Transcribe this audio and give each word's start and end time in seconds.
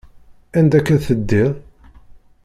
Anda 0.57 0.75
akka 0.79 0.95
teddiḍ? 1.07 1.51